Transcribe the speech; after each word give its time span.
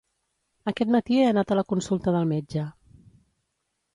Aquest 0.71 0.93
matí 0.95 1.19
he 1.19 1.27
anat 1.33 1.51
a 1.51 1.57
la 1.59 1.65
consulta 1.75 2.15
del 2.17 2.27
metge. 2.33 2.65